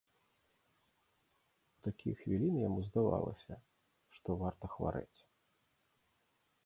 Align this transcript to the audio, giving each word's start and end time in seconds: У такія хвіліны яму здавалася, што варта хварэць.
У 1.75 1.83
такія 1.87 2.13
хвіліны 2.23 2.59
яму 2.69 2.79
здавалася, 2.87 3.53
што 4.17 4.29
варта 4.41 4.65
хварэць. 4.77 5.19